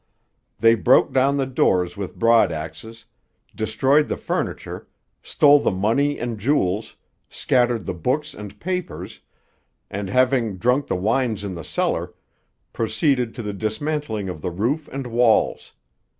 They 0.57 0.73
broke 0.73 1.13
down 1.13 1.37
the 1.37 1.45
doors 1.45 1.95
with 1.95 2.17
broadaxes, 2.17 3.05
destroyed 3.53 4.07
the 4.07 4.17
furniture, 4.17 4.87
stole 5.21 5.59
the 5.59 5.69
money 5.69 6.17
and 6.17 6.39
jewels, 6.39 6.95
scattered 7.29 7.85
the 7.85 7.93
books 7.93 8.33
and 8.33 8.59
papers, 8.59 9.19
and, 9.91 10.09
having 10.09 10.57
drunk 10.57 10.87
the 10.87 10.95
wines 10.95 11.43
in 11.43 11.53
the 11.53 11.63
cellar, 11.63 12.15
proceeded 12.73 13.35
to 13.35 13.43
the 13.43 13.53
dismantling 13.53 14.27
of 14.27 14.41
the 14.41 14.49
roof 14.49 14.87
and 14.91 15.05
walls. 15.05 15.73